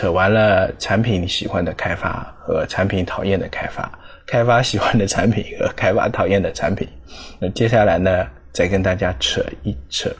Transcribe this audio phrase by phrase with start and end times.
[0.00, 3.92] 扯完了产品喜欢的开发和产品讨厌的开发，
[4.26, 6.88] 开发喜欢的产品和开发讨厌的产品。
[7.38, 10.10] 那接下来呢，再跟大家扯一扯，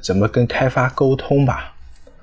[0.00, 1.70] 怎么跟开发沟通吧。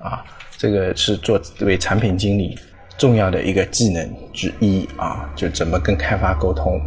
[0.00, 0.24] 啊，
[0.58, 2.58] 这个是作为产品经理
[2.98, 6.80] 重要的一个技能之一啊，就怎么跟开发沟通。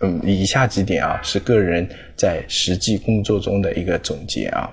[0.00, 4.70] 嗯，以下几点啊，是个人在实际工作中的一个总结啊，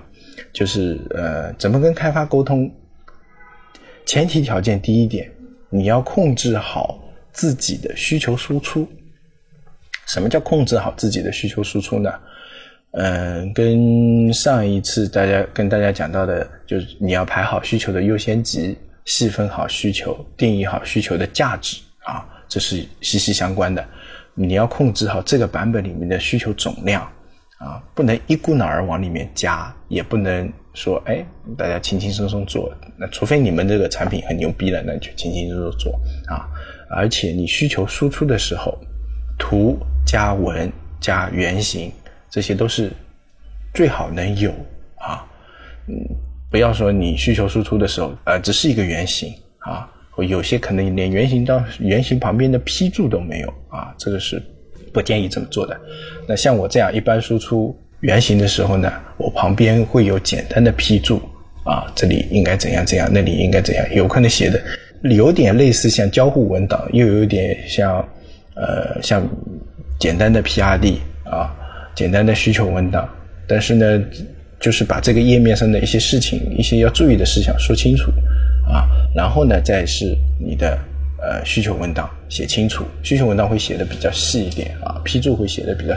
[0.54, 2.72] 就是呃，怎么跟开发沟通。
[4.04, 5.30] 前提条件第一点，
[5.70, 6.98] 你要控制好
[7.32, 8.86] 自己的需求输出。
[10.06, 12.12] 什么叫控制好自己的需求输出呢？
[12.92, 23.82] 嗯，跟上一次大家跟大家讲到的，就是你要排好需求的优先级，细分好需求，定义好需求的价值啊，这是息息相关的。
[24.34, 27.02] 你要控制好这个版本里面的需求总量
[27.58, 30.52] 啊，不能一股脑儿往里面加，也不能。
[30.74, 31.24] 说哎，
[31.56, 35.92] 大家轻轻松松做，那除非你们这个产品很牛逼了，那就轻轻松松做
[36.26, 36.48] 啊。
[36.88, 38.78] 而且你需求输出的时候，
[39.38, 41.92] 图加文加原型，
[42.30, 42.90] 这些都是
[43.74, 44.50] 最好能有
[44.96, 45.24] 啊。
[45.88, 45.94] 嗯，
[46.50, 49.90] 不要说你需求输出的时候，呃，只是一个原型啊，
[50.26, 54.42] 有些可能连原型到原型旁边的批注都没有啊，这个是
[54.90, 55.78] 不建议这么做的。
[56.26, 57.78] 那像我这样一般输出。
[58.02, 61.22] 原型的时候呢，我旁边会有简单的批注
[61.64, 64.60] 啊，这里应该怎样怎样，那里应该怎样，有可能写的
[65.02, 67.98] 有点类似像交互文档，又有点像
[68.54, 69.24] 呃像
[70.00, 71.54] 简单的 PRD 啊，
[71.94, 73.08] 简单的需求文档，
[73.46, 74.02] 但是呢，
[74.58, 78.10] 就是把这个页面上的一些事情、一些要注意的事项说清楚
[78.68, 80.76] 啊，然后呢，再是你的
[81.22, 85.94] 呃需求文档写清楚，需求文档会写的比较细一点啊，批注会写的比较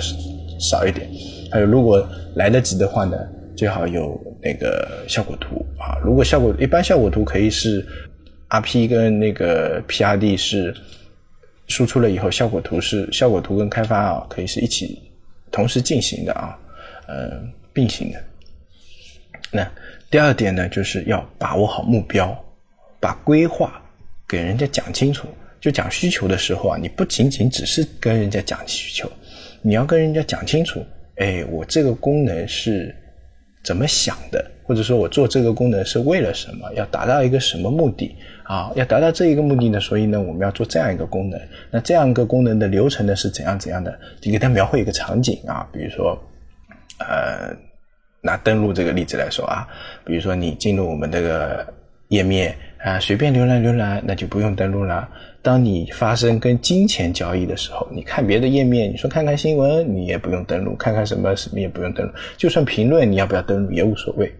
[0.59, 1.09] 少一点。
[1.51, 3.17] 还有，如果来得及的话呢，
[3.55, 5.97] 最好有那个效果图啊。
[6.03, 7.85] 如果效果一般，效果图可以是
[8.49, 10.75] RP 跟那个 PRD 是
[11.67, 15.01] 输出了以后，效果图是效果图跟开发啊，可以是一起
[15.51, 16.57] 同时进行的啊，
[17.07, 17.41] 呃，
[17.73, 18.23] 并行的。
[19.51, 19.71] 那
[20.09, 22.37] 第二点呢，就是要把握好目标，
[22.99, 23.81] 把规划
[24.27, 25.27] 给人家讲清楚。
[25.61, 29.11] 就讲需求的时候啊，你不仅仅只是跟人家讲需求，
[29.63, 30.85] 你要跟人家讲清楚。
[31.17, 32.95] 哎，我这个功能是
[33.63, 34.51] 怎么想的？
[34.67, 36.73] 或者说我做这个功能是为了什么？
[36.73, 38.71] 要达到一个什么目的啊？
[38.75, 39.79] 要达到这一个目的呢？
[39.79, 41.39] 所以呢，我们要做这样一个功能。
[41.69, 43.97] 那这样一个功能的流程呢是怎样怎样的？
[44.23, 46.19] 你给他描绘一个场景啊，比如说，
[46.97, 47.55] 呃，
[48.21, 49.67] 拿登录这个例子来说啊，
[50.03, 51.71] 比如说你进入我们这个
[52.07, 55.07] 页面啊，随便浏览浏览，那就不用登录了。
[55.45, 62.11] 当你发生跟金钱交易的时候，你看别的页面，你说看看新闻，你也不用登录；看看什么什么也不用登录。
[62.35, 64.33] 就算评论，你要不要登录也无所谓。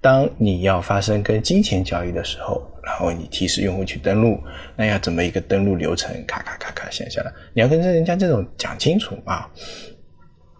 [0.00, 4.38] 当你要发生跟金钱交易的时候，然后你提示用户去登录，
[4.76, 6.14] 那要怎么一个登录流程？
[6.28, 9.50] 咔咔咔咔写下来，你要跟人家这种讲清楚啊。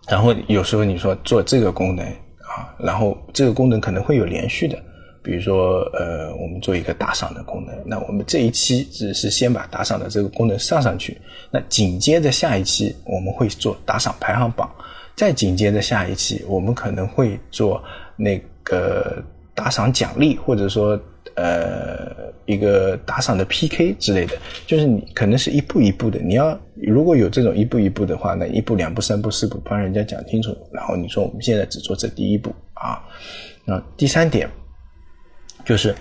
[0.08, 4.76] 然后有时候你说做这个功能啊，然后这个功能可能会有连续的。
[5.22, 11.16] 比如说，呃，我们做一个打赏的功能，那我们这一期只是先把打赏的这个功能上上去，
[11.48, 14.68] 那紧接着下一期我们会做打赏排行榜，
[15.14, 17.80] 再紧接着下一期我们可能会做
[18.16, 19.22] 那个
[19.54, 21.00] 打赏奖励，或者说
[21.36, 32.98] 呃一个打赏的 PK 之类的，就是你可能是一步一步的，你要如果有这种一步一步的话，那一步两步三步四步帮人家讲清楚，然后你说我们现在只做这第一步啊，
[33.64, 34.50] 那第三点。
[35.64, 35.94] 就是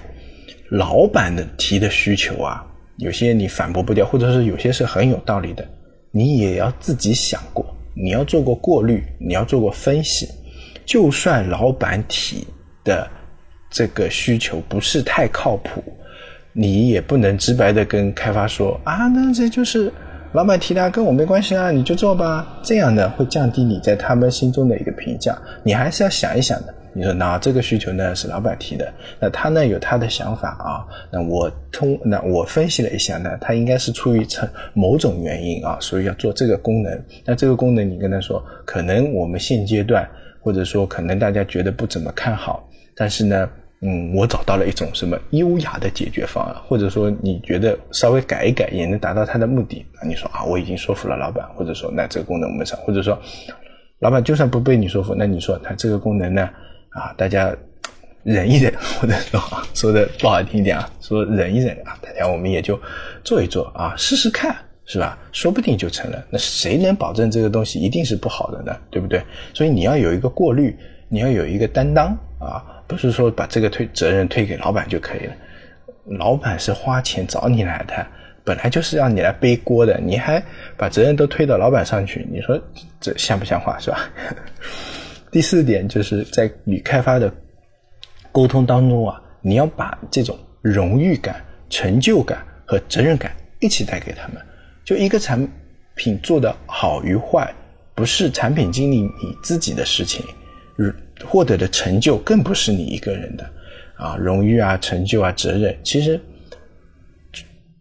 [0.70, 2.66] 老板的提的需求啊，
[2.98, 5.68] 有些你反驳不掉，或者是有些是很有道理的，
[6.12, 10.28] 你也要自己想过，你要做过过滤，你要做过分析。
[10.86, 12.46] 就算老板提
[12.84, 13.08] 的
[13.70, 15.84] 这个需求不是太靠谱，
[16.54, 19.94] 你也不能直白的跟开发说啊，那这就是
[20.34, 22.60] 老板提的，跟我没关系啊，你就做吧。
[22.64, 26.74] 这样呢会降低你在他们心中的一个评价，你还是要想一想的。
[26.94, 37.04] 你说那这个需求呢是老板提的，那他呢有他的想法啊，那我通那我分析了一下呢，他应该是出于成某种原因啊，所以要做这个功能。
[37.26, 40.06] 那这个功能你跟他说，可能我们现阶段
[40.42, 43.50] 或者说可能大家觉得不怎么看好，但是呢，
[43.82, 53.18] 嗯，我找到了一种什么优雅的解决方案，或者说你觉得稍微改一改也能达到他的目的，那你说啊，我已经说服了老板，或者说那这个功能我们上，或者说
[54.00, 56.50] 老板就算不被你说服，那你说他这个功能呢？
[56.92, 57.54] 啊，大家
[58.24, 59.42] 忍一忍， 或者说
[59.74, 62.80] 说的不好听一点啊，说忍一忍啊，大家我们也就
[63.24, 64.56] 做一做啊，试试看，
[64.86, 65.18] 是吧？
[65.32, 66.24] 说不定就成了。
[66.30, 68.78] 那谁能保证这个东西一定是不好的呢？
[68.90, 69.22] 对不对？
[69.54, 70.76] 所以你要有一个过滤，
[71.08, 75.34] 你要有一个担当啊，不是说把这个推责任推给老板就可以了。
[76.20, 78.06] 老板是花钱找你来的，
[78.44, 80.44] 本来就是让你来背锅的，你还
[80.76, 82.60] 把责任都推到老板上去，你说
[83.00, 84.10] 这像不像话是吧？
[85.32, 87.34] 第四点就是在与开发的
[88.32, 94.38] 沟通当中啊，你要把这种荣誉感、成就感和责任感一起带给他们。
[94.84, 95.48] 就一个产
[95.96, 97.54] 品做的好与坏，
[97.96, 100.26] 不是产品经理你自己的事情，
[101.24, 103.50] 获得的成就更不是你一个人的
[103.96, 106.20] 啊，荣誉啊、成就啊、责任，其实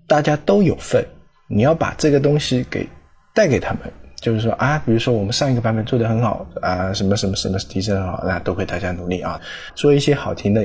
[0.06, 1.04] 大家都有份。
[1.48, 2.88] 你要把这个东西给
[3.34, 3.80] 带给他们。
[4.20, 9.40] 就是说啊，比如说我们上一个版本做的很好啊，什么什么什么提升很好，那都会大家努力啊，
[9.74, 10.62] 说一些好听的、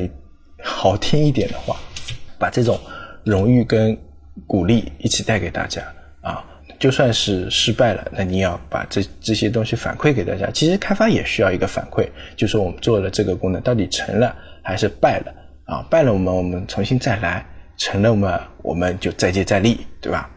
[0.64, 1.78] 好听一点的话，
[2.38, 2.80] 把这种
[3.24, 3.98] 荣誉跟
[4.46, 5.82] 鼓励一起带给大家
[6.22, 6.44] 啊。
[6.78, 10.50] 就算是失败了，那你要把这这些东西反馈给大家。
[10.52, 12.06] 其实开发也需要一个反馈，
[12.36, 15.82] 就说我们做了这个功能到底成了还是败了啊？
[15.90, 17.46] 败了我们我们重新再来，
[17.78, 20.30] 成了我们我们就再接再厉，对吧？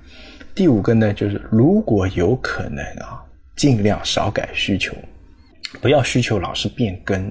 [0.58, 3.22] 第五个呢，就是如果有可能啊，
[3.54, 4.92] 尽量少改需求，
[5.80, 7.30] 不要需求老是变更，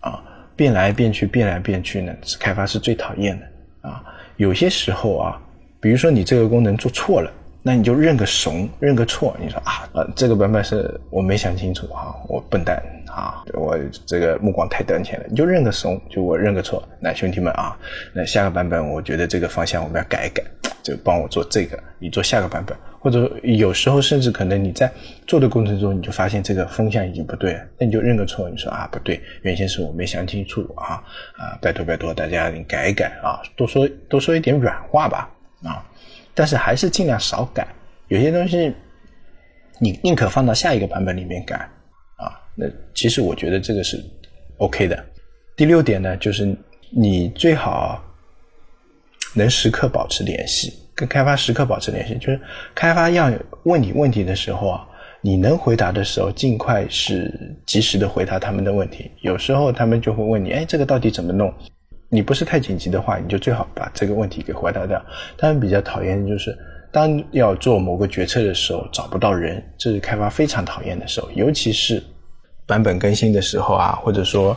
[0.00, 0.20] 啊，
[0.56, 4.02] 变来变去，变来变去呢，是开发是最讨厌的啊。
[4.38, 5.40] 有些时候啊，
[5.80, 7.32] 比如说你这个功能做错了，
[7.66, 12.76] 那你就认个怂，认个错，你说啊，呃，这个版本是我没想清楚啊，我笨蛋
[13.06, 13.74] 啊，我
[14.04, 16.86] 这个目光太短浅了，你就认个怂，就我认个错。
[17.00, 17.74] 那兄弟们啊，
[18.12, 20.44] 那下个版本我觉得这个方向我们要改一改。
[20.82, 24.92] 就帮我做这个，你做下个版本，或者有时候甚至可能你在
[25.26, 31.02] 做的过程中，你就发现这个风向已经不对了，那你就认个错，你说啊不对，原先是我没想清楚啊
[31.38, 35.30] 啊，拜托拜托大家你改一改啊，多说多说一点软话吧
[35.62, 35.80] 啊，
[36.34, 37.66] 但是还是尽量少改，
[38.08, 38.72] 有些东西
[39.78, 41.56] 你宁可放到下一个版本里面改
[42.16, 44.02] 啊，那其实我觉得这个是
[44.58, 45.04] OK 的。
[45.56, 46.56] 第六点呢，就是
[46.90, 48.02] 你最好。
[49.36, 52.40] 能时刻保持联系，跟开发时刻保持联系，就是
[52.72, 53.32] 开发要
[53.64, 54.86] 问你问题的时候啊，
[55.20, 59.10] 你能回答的时候，尽快是及时的回答他们的问题。
[59.22, 61.52] 有时候他们就会问你，哎，这个到底怎么弄？
[62.14, 65.04] 你不是太紧急的话，你就最好把这个问题给回答掉。
[65.36, 66.56] 他们比较讨厌的就是，
[66.92, 72.02] 当要做某个决策的时候找不到人，这是开发非常讨厌的时候，尤其是
[72.66, 74.56] 版本更新的时候啊，或者说。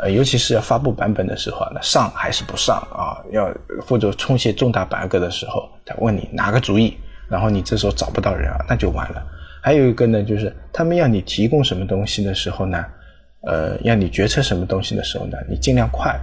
[0.00, 3.20] 呃，尤其是要发布版本的时候，那上还是不上啊？
[3.30, 3.54] 要
[3.86, 6.96] 或者出现重大 bug 的时候，他问你拿个主意，
[7.28, 9.22] 然后你这时候找不到人啊，那就完了。
[9.60, 12.82] 还有一个呢，就是他们要你提供什么东西的时候呢，
[13.46, 16.18] 呃，要你决策什么东西的时候呢，你尽量快。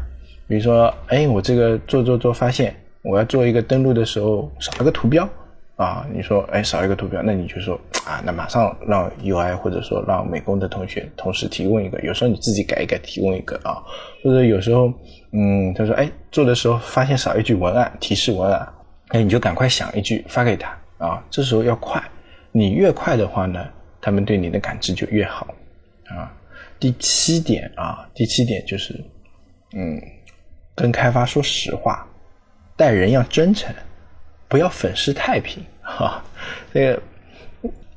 [0.49, 5.29] 比如说，哎，我这个做做做发现，我要做一个登录的时候少了个图标。
[5.75, 13.81] 啊，你说，哎，少一个图标，那你就说啊，那马上让 UI 或者说让美工的同学同时提供一个，有时候你自己改一改，提供一个啊，
[14.21, 14.91] 或者有时候，
[15.31, 18.67] 嗯，他说，哎，做的时候发现少一句文案提示文案，
[19.07, 22.03] 哎，你就赶快想一句发给他啊，这时候要快，
[22.51, 23.65] 你越快的话呢，
[24.01, 25.47] 他们对你的感知就越好
[26.09, 26.29] 啊。
[26.77, 28.93] 第七点啊，第七点就是，
[29.77, 29.97] 嗯，
[30.79, 32.07] 跟开发说实话，
[32.77, 33.75] 待人要真诚。
[34.47, 36.23] 不要粉饰太平哈，
[36.73, 37.01] 这个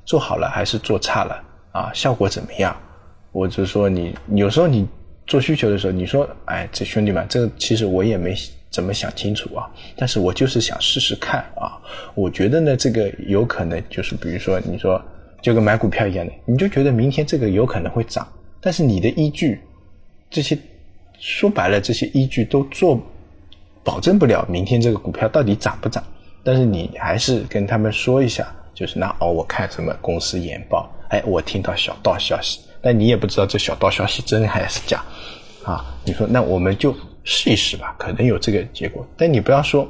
[0.04, 1.90] 做好了还是做差了啊？
[1.94, 2.76] 效果怎么样？
[3.30, 4.86] 我就说你有时候你
[5.26, 8.34] 做需求的时候，你说哎，这兄弟们，这个其实我也没
[8.68, 11.80] 怎么想清楚啊，但是我就是想试试看啊。
[12.14, 15.02] 我觉得呢，这个有可能就是比如说你说
[15.40, 19.58] 就跟买股票一样的，你就觉得明天这个有可能会涨，但是你的依据
[20.28, 20.58] 这些
[21.22, 23.00] 说白了，这些依据都做
[23.84, 26.02] 保证不了明天这个股票到底涨不涨。
[26.42, 35.00] 但是你还是跟他们说一下，就是那哦，我看什么公司研报，哎，我听到小道消息，但你也不知道这小道消息真还是假，
[35.62, 39.06] 啊，你说那我们就试一试吧，可能有这个结果。
[39.16, 39.88] 但你不要说，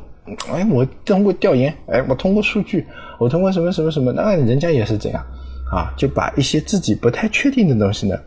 [0.53, 2.87] 哎，我通过调研，哎，我通过数据，
[3.19, 5.27] 我通过什么什么什么，那人家也是这样，
[5.73, 8.21] 啊，就把一些自己不太确定的东西呢，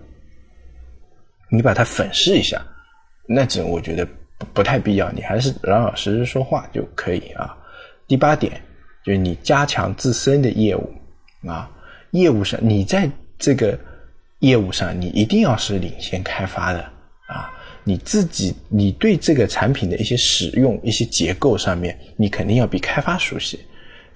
[1.51, 2.59] 你把它粉饰一下，
[3.27, 4.07] 那这我觉得
[4.53, 7.55] 不太必要，你还是老老实实说话就可以啊。
[8.07, 8.61] 第八点
[9.03, 10.93] 就是你加强自身的业务
[11.47, 11.69] 啊，
[12.11, 13.77] 业务上你在这个
[14.39, 16.79] 业务上你一定要是领先开发的
[17.27, 17.51] 啊，
[17.83, 23.59] 你自己你对这个产品的一些使用一些结构上面，你肯定要比开发熟悉。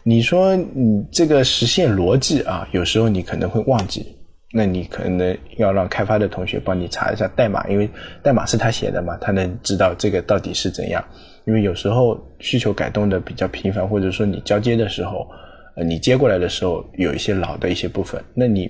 [0.03, 4.15] 你说你这个实现逻辑啊，有时候你可能会忘记，
[4.51, 7.89] 那你可能要让开发的同学帮你查一下代码，因为
[8.23, 11.03] 代码是他写的嘛，他能知道这个到底是怎样。
[11.45, 15.27] 因为有时候需求改动的比较频繁，或者说你交接的时候，
[15.75, 18.69] 呃，你接过来的时候有一些老的一些部分，那你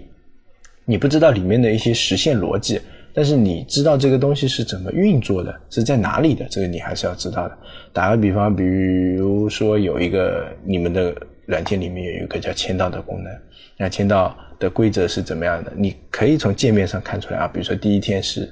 [0.85, 2.79] 你不知道里面的一些实现逻辑，
[3.13, 7.57] 但是你知道这个东西是怎么运作的，是在哪里的，这个你还是要知道的。
[7.91, 11.13] 打个比方，比如说有一个你们的
[11.49, 13.33] 软件里面有一个叫签到的功能，
[13.75, 15.73] 那签到的规则是怎么样的？
[15.75, 17.47] 你可以从界面上看出来啊。
[17.51, 18.47] 比如说第一天是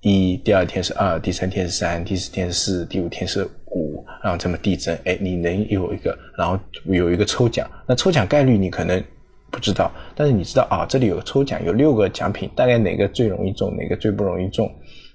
[0.00, 9.02] 一，第二天是二，第三天是三，第四天是四，第五天是五，然后这么递增，哎，你能有一个，然后有一个抽奖，那抽奖概率你可能。
[9.52, 14.72] 不知道，但是你知道啊，这里有个抽奖，有六个奖品，大概哪个最容易中，哪个最不容易中，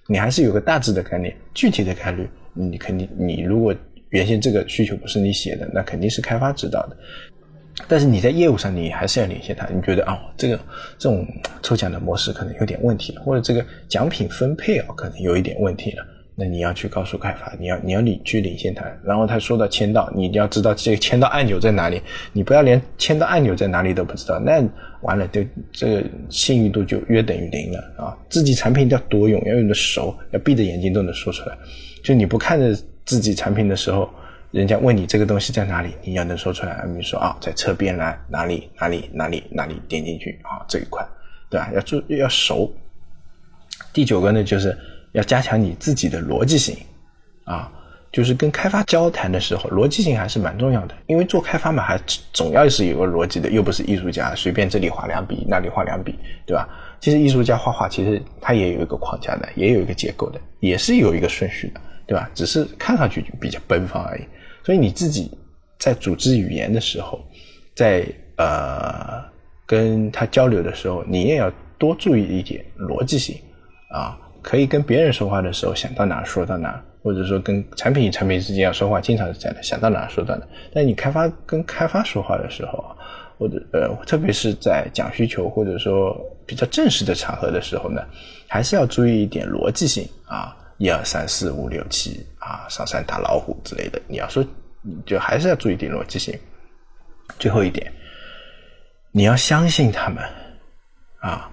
[0.07, 1.33] 你还是有个大致的概念。
[1.53, 3.73] 具体的概率，你肯定，你如果
[4.09, 6.97] 原先这个需求不是你写的，那肯定是开发知道的。
[7.87, 9.67] 但是你在业务上，你还是要联系他。
[9.67, 10.57] 你觉得啊，这个
[10.97, 11.27] 这种
[11.61, 16.05] 抽奖的模式可能有点问题了，或者这个奖品分配啊，可能有一点问题了。
[16.37, 22.01] 那你要去告诉开发，你要你要领去领先他，然后他说到签到，你一定要知道这个签到按钮在哪里，
[22.33, 24.61] 你不要连签到按钮在哪里都不知道，那
[25.01, 28.17] 完了，就这个信誉度就约等于零了啊！
[28.29, 31.57] 自己产品要多用，要用的熟，要闭着眼睛都能说出来。
[32.03, 34.09] 就你不看着自己产品的时候，
[34.51, 36.83] 人家问你这个东西在哪里，你要能说出来。
[36.85, 41.05] 比如说啊，在侧边栏哪里哪里哪里哪里点进去啊这一块，
[41.49, 41.69] 对吧？
[41.73, 42.73] 要注要熟。
[43.93, 44.77] 第九个呢就是。
[45.15, 46.75] 要加强你自己的逻辑性，
[47.45, 47.71] 啊，
[48.11, 50.95] 就是跟开发交谈的时候，逻辑性还是蛮重要的。
[51.07, 51.97] 因为做开发嘛，还
[52.33, 56.67] 总要是有个逻辑的，又不是艺术家，随便这里画两笔，那里画两笔，对吧？
[56.99, 62.29] 其实艺术家画画，其实他也有一个框架的，也有一个结构的，也是有一个顺序的，对吧？
[62.33, 64.21] 只是看上去就比较奔放而已。
[64.63, 65.31] 所以你自己
[65.79, 67.23] 在组织语言的时候，
[67.75, 68.05] 在
[68.37, 69.23] 呃
[69.65, 73.35] 跟他交流的时候，你也要多注意一点逻辑性，
[73.89, 74.19] 啊。
[74.41, 80.45] 可以跟别人说话的时候想到哪说到哪，或者说跟产品与产品之间要说话，经常是这样的，想到哪说到哪。
[80.71, 82.93] 但你开发跟开发说话的时候啊，
[83.39, 88.03] 或者呃，特别是在讲需求或者说比较正式的场合的时候呢，
[88.47, 94.01] 还是要注意一点逻辑性啊，一二三四五六七啊，上山打老虎之类的。
[94.07, 94.45] 你要说，
[95.05, 96.37] 就还是要注意点逻辑性。
[97.39, 97.91] 最后一点，
[99.11, 100.23] 你要相信他们
[101.19, 101.51] 啊。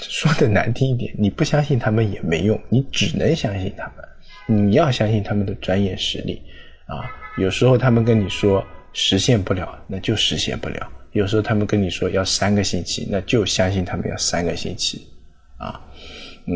[0.00, 4.04] 说的难听一点，你不相信他们也没用，你只能相信他们。
[4.46, 6.42] 你要相信他们的专业实力
[6.86, 7.10] 啊！
[7.36, 15.06] 有时候他们跟你说实现不了，那就实现不了；有时候他们跟你说要三个星期，那就相信他们要三个星期
[15.58, 15.80] 啊。
[16.46, 16.54] 嗯，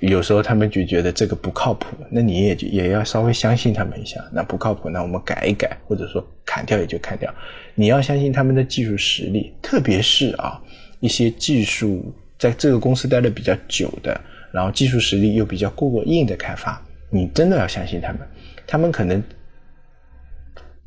[0.00, 4.22] 有时候他们就觉得这个不靠谱，那你也也要稍微相信他们一下。
[4.32, 7.32] 那不靠谱，那我们改一改，或者说砍掉也就砍掉。
[7.74, 10.60] 你要相信他们的技术实力，特别是啊
[11.00, 12.14] 一些技术。
[12.38, 14.20] 在这个公司待的比较久的，
[14.52, 18.18] 然后技术实力又比较过硬的开发，你真的要相信他们。
[18.66, 19.22] 他们可能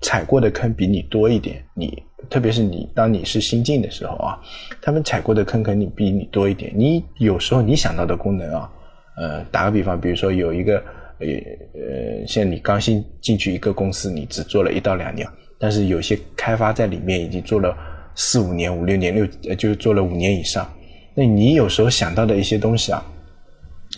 [0.02, 4.38] 踩过的坑比你多一点，你特别是你当你是新进的时候啊，
[4.82, 6.74] 他们踩过的坑肯定比你多一点。
[6.76, 8.70] 你有时候你想到的功能啊，
[9.18, 10.78] 呃，打个比方，比如说有一个
[11.20, 11.28] 呃
[11.74, 17.76] 呃，像你刚新进去一个公司，你只做了一到两年，但是有些开发在里面已经做了
[18.16, 20.70] 四五年、五六年、六呃，就是做了五年以上。
[21.14, 23.02] 那你有时候想到的一些东西啊，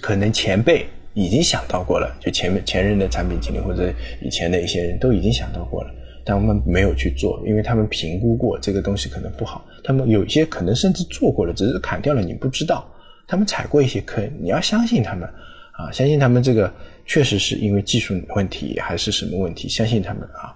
[0.01, 5.89] 可能前辈已经想到过了，就前面前任的产品经理或者以前的一些人都已经想到过了，
[6.23, 9.65] 但我们没有去做，因为他们评估过这个东西可能不好。
[9.83, 12.87] 他们有些可能甚至做过了，只是砍掉了，你不知道。
[13.27, 15.27] 他们踩过一些坑，你要相信他们
[15.73, 16.73] 啊，相信他们这个
[17.05, 20.55] 确实是因为技术问题还是什么问题，相信他们啊。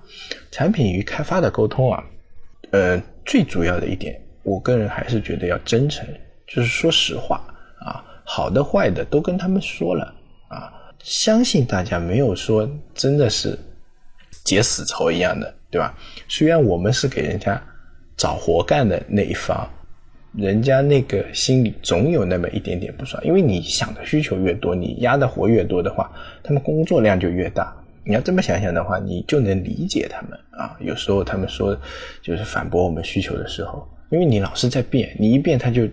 [0.49, 2.03] 产品与开发的沟通啊，
[2.71, 6.07] 呃，最主要的一点，我个人还是觉得要真诚。
[6.47, 7.41] 就是说实话
[7.79, 10.13] 啊，好的坏的都跟他们说了
[10.49, 13.57] 啊，相信大家没有说真的是
[14.43, 15.97] 结死仇一样的，对吧？
[16.27, 17.61] 虽然我们是给人家
[18.17, 19.69] 找活干的那一方，
[20.35, 26.11] 人家那个心里总有那么一点点不爽，因为你想的需求越多，你压的活越多的话，
[26.43, 27.75] 他们工作量就越大。
[28.03, 30.77] 你要这么想想的话，你就能理解他们啊。
[30.79, 31.77] 有时候他们说
[32.21, 35.87] 就是反驳我们需求的时候，因为你老是在变，你一变他就。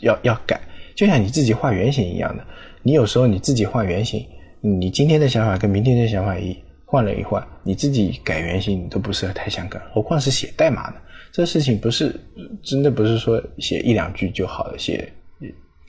[0.00, 0.60] 要要改，
[0.94, 2.44] 就像你自己画原型一样的。
[2.84, 4.24] 你有时候你自己画原型，
[4.60, 10.94] 你今天的想法跟明天的想法一换了一换，你自己改原型你都不是太想改，何况是写代码呢？
[11.32, 12.14] 这事情不是
[12.62, 15.10] 真的不是说写一两句就好了，写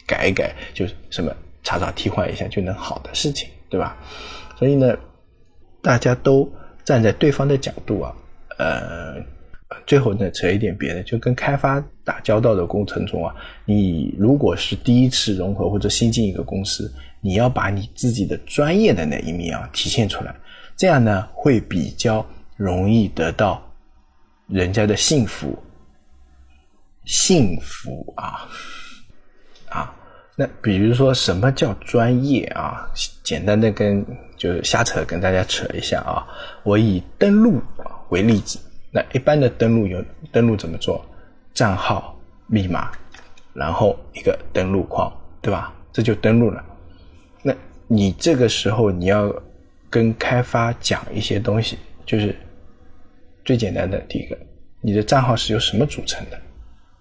[0.05, 3.97] 改一改就什么查找替换一下就能好的事情，对吧？
[4.57, 4.95] 所以呢，
[5.81, 6.51] 大家都
[6.83, 8.15] 站在对方的角度啊，
[8.57, 9.15] 呃。
[9.85, 13.33] 最后呢，扯一点别的，就跟开发打交道的过程中啊，
[13.65, 16.91] 你如果是第一次融合或者新进一个公司，
[17.21, 20.35] 你要把你自己的专业的那一面啊体现出来，
[20.75, 22.25] 这样呢会比较
[22.57, 23.63] 容易得到
[24.49, 25.57] 人家的幸福，
[27.05, 28.49] 幸福啊
[29.69, 29.95] 啊，
[30.35, 32.89] 那比如说什么叫专业啊？
[33.23, 36.25] 简单的跟就是瞎扯，跟大家扯一下啊。
[36.63, 37.61] 我以登录
[38.09, 38.59] 为例子，
[38.91, 41.05] 那一般的登录有登录怎么做？
[41.53, 42.91] 账号、密码，
[43.53, 45.73] 然后一个登录框，对吧？
[45.91, 46.63] 这就登录了。
[47.43, 47.53] 那
[47.87, 49.33] 你这个时候你要
[49.89, 52.35] 跟开发讲一些东西，就是
[53.49, 54.37] 最简单的第一个，
[54.79, 56.39] 你的账号是由什么组成的？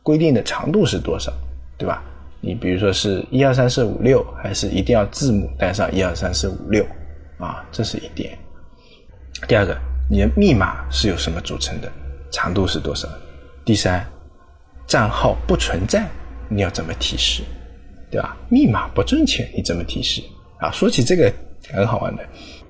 [0.02, 1.30] 规定的长度是多少，
[1.76, 2.02] 对吧？
[2.40, 6.86] 你比如说是一二三四五六，还是一定要字母带上一二三四五六
[7.36, 7.62] 啊？
[7.70, 8.30] 这是一点。
[9.46, 9.78] 第二个，
[10.08, 11.92] 你的密码是由什么组成的？
[12.30, 13.06] 长度是多少？
[13.62, 14.02] 第三，
[14.86, 16.08] 账号不存在，
[16.48, 17.42] 你要怎么提示？
[18.10, 18.34] 对吧？
[18.48, 20.22] 密码不正确，你怎么提示？
[20.60, 21.30] 啊，说起这个
[21.70, 22.26] 很好玩的，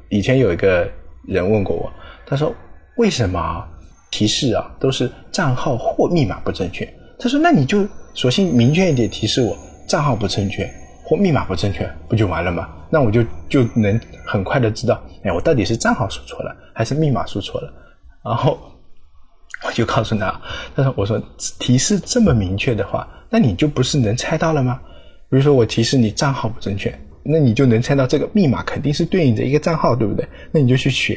[0.09, 0.91] 以前有一个
[1.29, 1.89] 人问过我，
[2.27, 2.53] 他说
[2.99, 3.65] 为什么
[4.11, 6.87] 提示啊都是账号或密码不正确？
[7.19, 10.69] 他说那你就索性明确一点提示我账号不正确
[11.05, 12.69] 或密码不正确，不就完了吗？
[12.91, 17.73] 那我就就能很快的知道，哎，我到底是账号输错了还是密码输错了？
[18.25, 18.59] 然后
[19.65, 20.41] 我就告诉他，
[20.75, 21.23] 他说我说
[21.59, 24.81] 提示这么明确的话，那你就不是能猜到了吗？
[25.31, 30.27] 比如说我提示你账号不正确，那你就能猜到这个密码肯定是对应着一个账号，对不对？
[30.51, 31.17] 那你就去选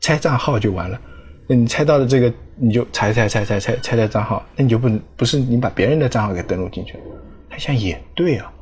[0.00, 1.00] 猜账号就完了。
[1.48, 7.00] 那你猜到了这个，你就猜猜猜猜猜猜猜账号，那你就不能不是你把别人的账号给登录进去了？
[7.48, 8.52] 他想也对啊，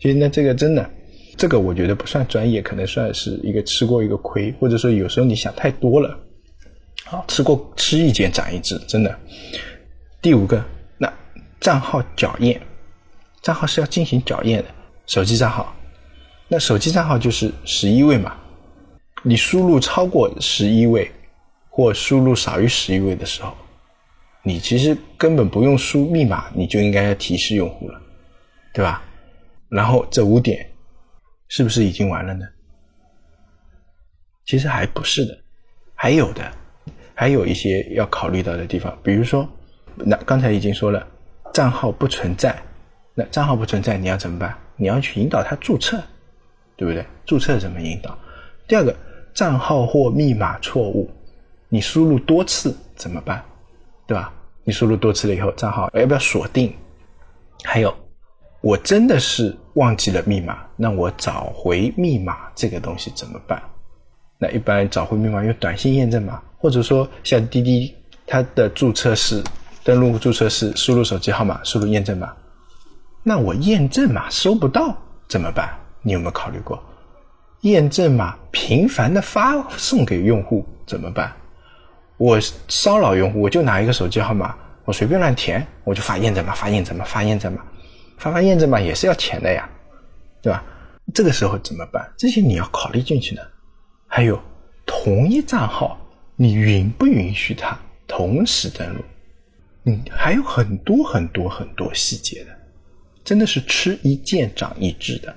[0.00, 0.90] 其实那这个真的，
[1.36, 6.18] 这个我觉得不算专业，可能算是一个吃过一个亏，或者说有时候你想太多了。
[7.06, 9.18] 好，吃过吃一堑长一智，真的。
[10.20, 10.62] 第五个，
[10.98, 11.12] 那
[11.60, 12.60] 账号校验。
[13.42, 14.68] 账号是要进行校验的，
[15.06, 15.74] 手机账号，
[16.48, 18.34] 那手机账号就是十一位嘛，
[19.26, 21.10] 你输入超过十一位，
[21.70, 23.56] 或输入少于十一位的时候，
[24.42, 27.98] 你其实根本不用输密码，你就应该要提示用户了，
[28.74, 29.02] 对吧？
[29.70, 30.70] 然后这五点
[31.48, 32.46] 是不是已经完了呢？
[34.44, 35.36] 其实还不是的，
[35.94, 36.52] 还有的，
[37.14, 39.48] 还有一些要考虑到的地方，比如说，
[39.96, 41.04] 那刚才已经说了，
[41.54, 42.54] 账号不存在。
[43.14, 44.54] 那账号不存在，你要怎么办？
[44.76, 46.02] 你要去引导他注册，
[46.76, 47.06] 对不对？
[47.24, 48.18] 注册怎么引导？
[48.66, 48.94] 第二个，
[49.34, 51.10] 账号或密码错误，
[51.68, 53.44] 你输入多次怎么办？
[54.06, 54.32] 对吧？
[54.62, 56.72] 你输入多次了以后，账号要不要锁定？
[57.64, 57.94] 还有，
[58.60, 63.60] 我真的是忘记了密码，那我找回密码这个东西怎么办？
[64.38, 67.94] 那一般找回密码用短信验证码，或者说像滴滴，
[68.26, 69.42] 它的注册是
[69.82, 72.32] 登录注册是输入手机号码，输入验证码。
[73.22, 74.96] 那我验证码收不到
[75.28, 75.76] 怎么办？
[76.02, 76.82] 你有没有考虑过？
[77.64, 81.34] 验证码频繁的发送给用户怎么办？
[82.18, 87.64] 我骚扰用户，我就拿一个手机号码，我随便乱填，我就发验证码，发验证码，发验证码，
[88.18, 89.68] 发发验证码也是要钱的呀，
[90.42, 90.62] 对吧？
[91.14, 92.06] 这个时候怎么办？
[92.18, 93.50] 这些你要考虑进去的。
[94.06, 94.38] 还有，
[94.84, 95.98] 同一账号，
[96.36, 99.02] 你允不允许他同时登录？
[99.84, 102.50] 嗯，还有很多很多很多细节的。
[103.24, 105.34] 真的是吃一堑长一智的，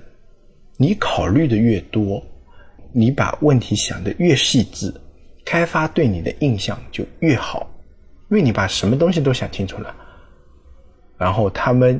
[0.77, 2.23] 你考虑的越多，
[2.91, 4.93] 你把问题想的越细致，
[5.43, 7.67] 开发对你的印象就越好，
[8.29, 9.95] 因为你把什么东西都想清楚了，
[11.17, 11.99] 然后他们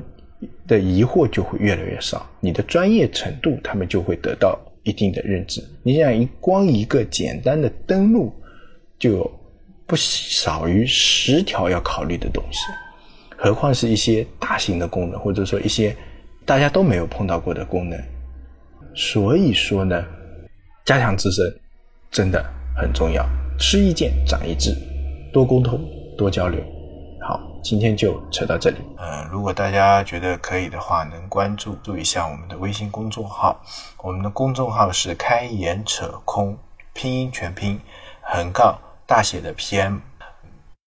[0.68, 5.60] 的疑惑就会越来越少，你的专业程度他们就会得到一定的认知。
[5.82, 8.32] 你想一光一个简单的登录，
[9.00, 9.40] 就有
[9.88, 12.60] 不少于十条要考虑的东西。
[13.36, 15.96] 何况是一些大型的功能，或者说一些
[16.46, 18.00] 大家都没有碰到过的功能。
[18.98, 20.04] 所以说呢，
[20.84, 21.46] 加强自身
[22.10, 22.44] 真的
[22.76, 23.24] 很重要。
[23.60, 24.76] 吃一堑长一智，
[25.32, 25.80] 多沟通，
[26.18, 26.60] 多交流。
[27.22, 28.78] 好，今天就扯到这里。
[28.98, 33.64] 嗯，如果大家觉得可以的话，能关注注一下我们的微信公众号。
[34.00, 36.58] 我们的公众号是“开眼扯空”，
[36.94, 37.80] 拼音全拼，
[38.24, 40.00] 横杠大写的 PM。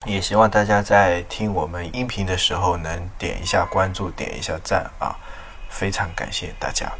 [0.07, 5.14] 也希望大家在听我们音频的时候能点一下关注，点一下赞啊！
[5.68, 6.90] 非常感谢大家。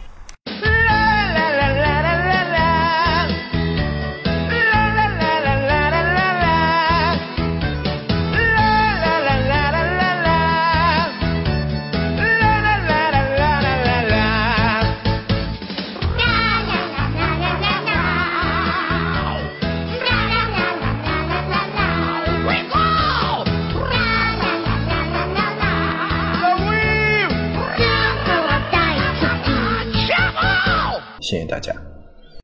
[31.30, 31.89] 谢谢大家。